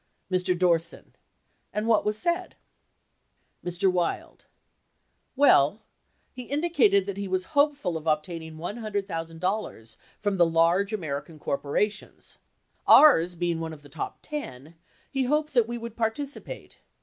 [0.31, 0.57] Mr.
[0.57, 1.15] Dorset*.
[1.71, 2.55] And what was said?
[3.63, 3.87] Mr.
[3.91, 4.45] Wild.
[5.35, 5.83] Well,
[6.33, 12.39] he indicated that he was hopeful of ob taining $100,000 from the large American corporations.
[12.87, 14.73] Ours being one of the top 10,
[15.11, 16.79] he hoped that we would participate.